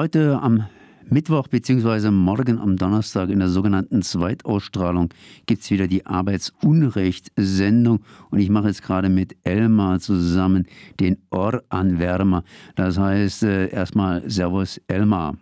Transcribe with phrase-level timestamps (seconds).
[0.00, 0.64] heute am
[1.10, 2.10] Mittwoch bzw.
[2.10, 5.10] morgen am Donnerstag in der sogenannten Zweitausstrahlung
[5.46, 7.98] gibt es wieder die Arbeitsunrecht-Sendung
[8.30, 10.66] und ich mache jetzt gerade mit Elmar zusammen
[10.98, 12.44] den Ohranwärmer.
[12.76, 15.34] Das heißt äh, erstmal Servus Elmar.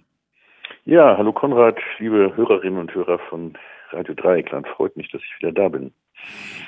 [0.87, 3.57] Ja, hallo Konrad, liebe Hörerinnen und Hörer von
[3.91, 4.67] Radio Dreieckland.
[4.67, 5.93] Freut mich, dass ich wieder da bin.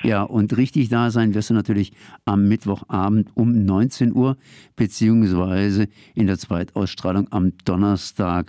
[0.03, 1.93] Ja, und richtig da sein wirst du natürlich
[2.25, 4.37] am Mittwochabend um 19 Uhr,
[4.75, 8.47] beziehungsweise in der Zweitausstrahlung am Donnerstag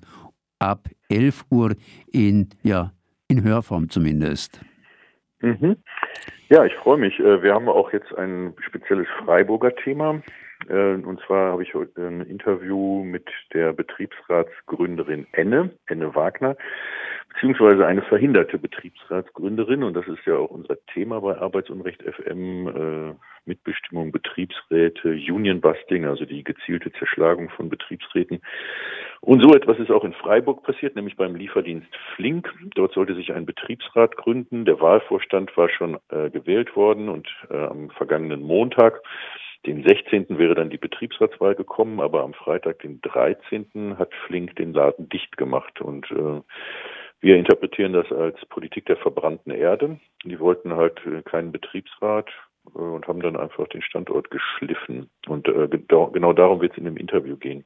[0.58, 1.74] ab 11 Uhr
[2.10, 2.92] in, ja,
[3.28, 4.60] in Hörform zumindest.
[5.40, 5.76] Mhm.
[6.48, 7.18] Ja, ich freue mich.
[7.18, 10.22] Äh, wir haben auch jetzt ein spezielles Freiburger Thema.
[10.68, 16.56] Äh, und zwar habe ich heute ein Interview mit der Betriebsratsgründerin Enne, Enne Wagner,
[17.32, 19.82] beziehungsweise eine verhinderte Betriebsratsgründerin.
[19.82, 26.04] Und das ist ja auch unser Thema bei Arbeitsunrecht FM, äh, Mitbestimmung, Betriebsräte, Union Busting,
[26.04, 28.40] also die gezielte Zerschlagung von Betriebsräten.
[29.20, 32.52] Und so etwas ist auch in Freiburg passiert, nämlich beim Lieferdienst Flink.
[32.74, 34.64] Dort sollte sich ein Betriebsrat gründen.
[34.64, 39.00] Der Wahlvorstand war schon äh, gewählt worden und äh, am vergangenen Montag
[39.66, 40.38] den 16.
[40.38, 43.96] wäre dann die Betriebsratswahl gekommen, aber am Freitag, den 13.
[43.98, 46.40] hat Flink den Laden dicht gemacht und äh,
[47.20, 50.00] wir interpretieren das als Politik der verbrannten Erde.
[50.24, 52.28] Die wollten halt äh, keinen Betriebsrat
[52.74, 55.08] äh, und haben dann einfach den Standort geschliffen.
[55.28, 57.64] Und äh, genau darum wird es in dem Interview gehen.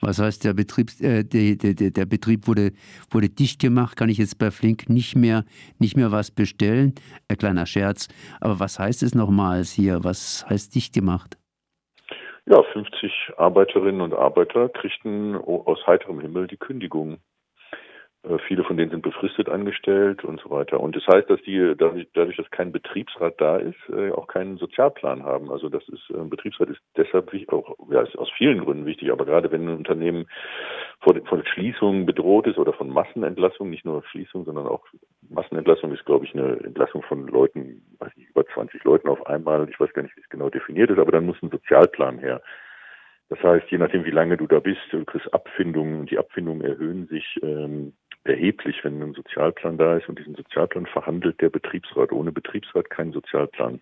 [0.00, 2.72] Was heißt, der, Betriebs, äh, der, der, der Betrieb wurde,
[3.10, 3.96] wurde dicht gemacht?
[3.96, 5.44] Kann ich jetzt bei Flink nicht mehr,
[5.78, 6.94] nicht mehr was bestellen?
[7.28, 8.08] Ein kleiner Scherz.
[8.40, 10.04] Aber was heißt es nochmals hier?
[10.04, 11.38] Was heißt dicht gemacht?
[12.48, 17.18] Ja, 50 Arbeiterinnen und Arbeiter kriegten aus heiterem Himmel die Kündigung.
[18.26, 20.80] Äh, viele von denen sind befristet angestellt und so weiter.
[20.80, 25.22] Und das heißt, dass die dadurch, dass kein Betriebsrat da ist, äh, auch keinen Sozialplan
[25.22, 25.50] haben.
[25.50, 28.86] Also das ist ein äh, Betriebsrat ist deshalb wichtig, auch ja, ist aus vielen Gründen
[28.86, 30.26] wichtig, aber gerade wenn ein Unternehmen
[31.00, 34.84] vor, von Schließung bedroht ist oder von Massenentlassung, nicht nur Schließung, sondern auch
[35.28, 39.68] Massenentlassung ist, glaube ich, eine Entlassung von Leuten, weiß nicht, über 20 Leuten auf einmal.
[39.70, 42.42] Ich weiß gar nicht, wie es genau definiert ist, aber dann muss ein Sozialplan her.
[43.28, 46.62] Das heißt, je nachdem, wie lange du da bist, du kriegst Abfindungen und die Abfindungen
[46.62, 47.92] erhöhen sich ähm,
[48.26, 52.12] erheblich, wenn ein Sozialplan da ist und diesen Sozialplan verhandelt der Betriebsrat.
[52.12, 53.80] Ohne Betriebsrat kein Sozialplan.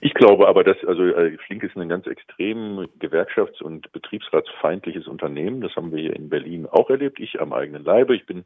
[0.00, 5.60] Ich glaube aber, dass also äh, Flink ist ein ganz extrem gewerkschafts- und betriebsratsfeindliches Unternehmen.
[5.60, 7.20] Das haben wir hier in Berlin auch erlebt.
[7.20, 8.16] Ich am eigenen Leibe.
[8.16, 8.44] Ich bin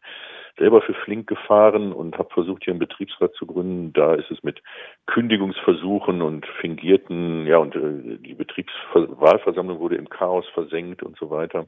[0.58, 3.92] selber für Flink gefahren und habe versucht, hier einen Betriebsrat zu gründen.
[3.94, 4.62] Da ist es mit
[5.06, 11.66] Kündigungsversuchen und fingierten, ja, und äh, die Betriebswahlversammlung wurde im Chaos versenkt und so weiter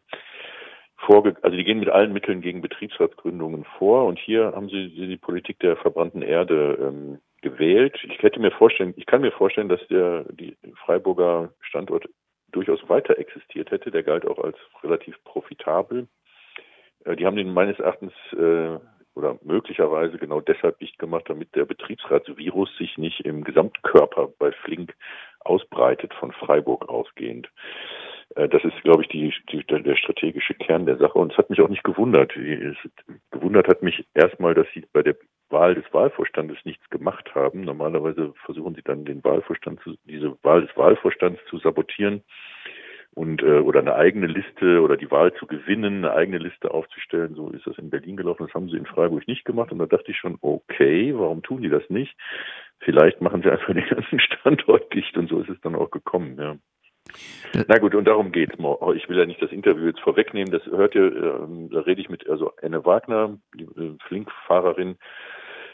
[1.09, 5.17] vorge also die gehen mit allen Mitteln gegen Betriebsratsgründungen vor und hier haben sie die
[5.17, 7.99] Politik der verbrannten Erde ähm, gewählt.
[8.03, 12.09] Ich hätte mir vorstellen, ich kann mir vorstellen, dass der die Freiburger Standort
[12.53, 13.91] durchaus weiter existiert hätte.
[13.91, 16.09] Der galt auch als relativ profitabel.
[17.05, 18.79] Äh, die haben den meines Erachtens äh,
[19.15, 24.95] oder möglicherweise genau deshalb dicht gemacht, damit der Betriebsratsvirus sich nicht im Gesamtkörper bei Flink
[25.41, 27.49] ausbreitet, von Freiburg ausgehend.
[28.35, 31.19] Äh, das ist, glaube ich, die, die, der strategische Kern der Sache.
[31.19, 32.37] Und es hat mich auch nicht gewundert.
[32.37, 32.77] Es,
[33.31, 35.17] gewundert hat mich erstmal, dass sie bei der
[35.51, 37.63] Wahl des Wahlvorstandes nichts gemacht haben.
[37.63, 42.23] Normalerweise versuchen sie dann den Wahlvorstand zu, diese Wahl des Wahlvorstands zu sabotieren
[43.15, 47.35] und äh, oder eine eigene Liste oder die Wahl zu gewinnen, eine eigene Liste aufzustellen.
[47.35, 48.47] So ist das in Berlin gelaufen.
[48.47, 49.73] Das haben sie in Freiburg nicht gemacht.
[49.73, 52.15] Und da dachte ich schon, okay, warum tun die das nicht?
[52.81, 56.37] Vielleicht machen sie einfach den ganzen Standort dicht und so ist es dann auch gekommen.
[56.39, 56.57] Ja.
[57.67, 58.55] Na gut, und darum geht's.
[58.95, 60.53] Ich will ja nicht das Interview jetzt vorwegnehmen.
[60.53, 64.97] Das hört ihr, ähm, da rede ich mit also Anne Wagner, äh, Flinkfahrerin,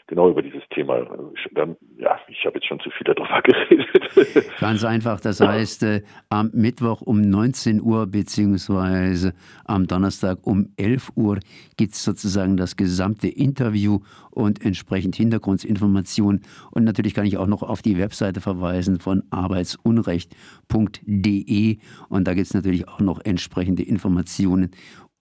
[0.07, 1.05] genau über dieses Thema.
[1.53, 4.45] Dann, ja, ich habe jetzt schon zu viel darüber geredet.
[4.59, 9.33] Ganz einfach, das heißt, äh, am Mittwoch um 19 Uhr beziehungsweise
[9.65, 11.39] am Donnerstag um 11 Uhr
[11.77, 13.99] gibt es sozusagen das gesamte Interview
[14.31, 16.41] und entsprechend Hintergrundinformationen.
[16.71, 21.77] Und natürlich kann ich auch noch auf die Webseite verweisen von arbeitsunrecht.de
[22.09, 24.71] und da gibt es natürlich auch noch entsprechende Informationen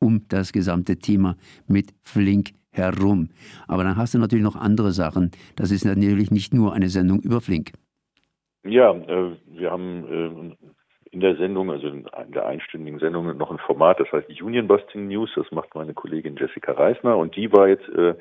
[0.01, 1.37] um das gesamte Thema
[1.67, 3.31] mit Flink herum.
[3.69, 5.31] Aber dann hast du natürlich noch andere Sachen.
[5.57, 7.73] Das ist natürlich nicht nur eine Sendung über Flink.
[8.65, 10.67] Ja, äh, wir haben äh,
[11.15, 15.07] in der Sendung, also in der einstündigen Sendung, noch ein Format, das heißt Union Busting
[15.07, 15.31] News.
[15.37, 18.15] Das macht meine Kollegin Jessica Reisner und die war jetzt äh,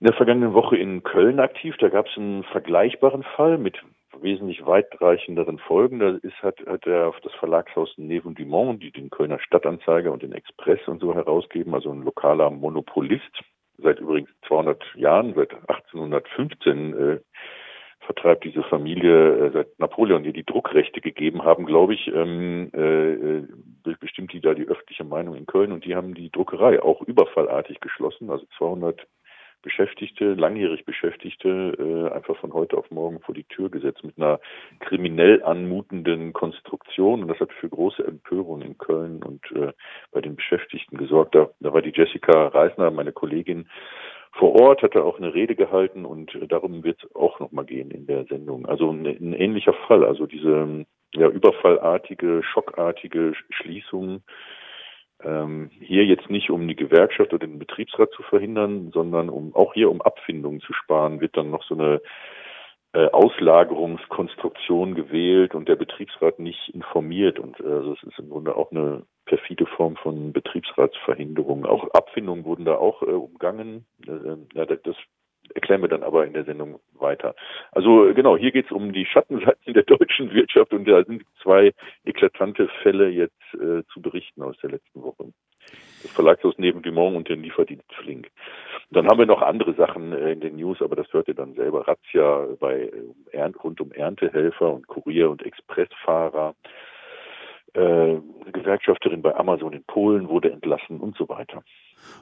[0.00, 1.76] in der vergangenen Woche in Köln aktiv.
[1.78, 3.76] Da gab es einen vergleichbaren Fall mit
[4.20, 5.98] wesentlich weitreichenderen Folgen.
[5.98, 10.22] Da ist, hat, hat er auf das Verlagshaus Neven Dumont, die den Kölner Stadtanzeiger und
[10.22, 13.40] den Express und so herausgeben, also ein lokaler Monopolist,
[13.78, 17.20] seit übrigens 200 Jahren, seit 1815 äh,
[18.00, 23.12] vertreibt diese Familie äh, seit Napoleon ihr die Druckrechte gegeben haben, glaube ich, ähm, äh,
[23.12, 23.46] äh,
[24.00, 27.80] bestimmt die da die öffentliche Meinung in Köln und die haben die Druckerei auch überfallartig
[27.80, 29.06] geschlossen, also 200
[29.62, 34.40] Beschäftigte, langjährig Beschäftigte, äh, einfach von heute auf morgen vor die Tür gesetzt mit einer
[34.80, 37.22] kriminell anmutenden Konstruktion.
[37.22, 39.72] Und das hat für große Empörung in Köln und äh,
[40.12, 41.34] bei den Beschäftigten gesorgt.
[41.34, 43.68] Da, da war die Jessica Reisner, meine Kollegin,
[44.32, 47.64] vor Ort, hat er auch eine Rede gehalten und äh, darum wird es auch nochmal
[47.64, 48.66] gehen in der Sendung.
[48.66, 54.22] Also ein, ein ähnlicher Fall, also diese ja, überfallartige, schockartige Schließung
[55.28, 59.74] ähm, hier jetzt nicht um die Gewerkschaft oder den Betriebsrat zu verhindern, sondern um auch
[59.74, 62.00] hier um Abfindungen zu sparen, wird dann noch so eine
[62.94, 67.38] äh, Auslagerungskonstruktion gewählt und der Betriebsrat nicht informiert.
[67.38, 71.66] Und äh, also es ist im Grunde auch eine perfide Form von Betriebsratsverhinderung.
[71.66, 73.84] Auch Abfindungen wurden da auch äh, umgangen.
[74.06, 74.96] Äh, ja, das
[75.54, 77.34] erklären wir dann aber in der Sendung weiter.
[77.72, 81.72] Also genau, hier geht es um die Schattenseiten der deutschen Wirtschaft und da sind zwei
[82.18, 85.32] eklatante Fälle jetzt äh, zu berichten aus der letzten Woche.
[86.02, 88.30] Das Verlagshaus neben Dumont und den Lieferdienst Flink.
[88.90, 91.54] Dann haben wir noch andere Sachen äh, in den News, aber das hört ihr dann
[91.54, 91.86] selber.
[91.86, 92.90] Razzia bei
[93.32, 96.54] äh, rund um Erntehelfer und Kurier- und Expressfahrer.
[97.78, 98.20] Äh,
[98.50, 101.62] Gewerkschafterin bei Amazon in Polen wurde entlassen und so weiter.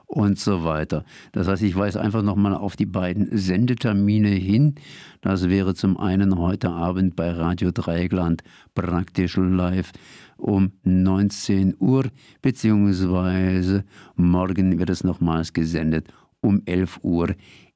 [0.06, 1.05] Und so weiter.
[1.32, 4.75] Das heißt, ich weise einfach nochmal auf die beiden Sendetermine hin.
[5.23, 8.43] Das wäre zum einen heute Abend bei Radio Dreigland
[8.75, 9.93] praktisch live
[10.37, 12.05] um 19 Uhr,
[12.43, 16.12] beziehungsweise morgen wird es nochmals gesendet
[16.43, 17.29] um 11 Uhr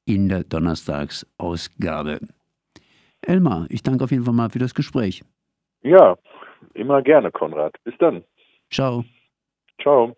[0.05, 2.19] in der Donnerstagsausgabe.
[3.21, 5.23] Elmar, ich danke auf jeden Fall mal für das Gespräch.
[5.83, 6.15] Ja,
[6.73, 7.75] immer gerne, Konrad.
[7.83, 8.23] Bis dann.
[8.71, 9.03] Ciao.
[9.81, 10.15] Ciao.